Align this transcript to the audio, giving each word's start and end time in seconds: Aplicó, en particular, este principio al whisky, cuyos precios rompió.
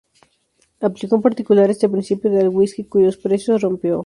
Aplicó, 0.79 1.17
en 1.17 1.21
particular, 1.21 1.69
este 1.69 1.87
principio 1.87 2.31
al 2.39 2.49
whisky, 2.49 2.85
cuyos 2.85 3.17
precios 3.17 3.61
rompió. 3.61 3.99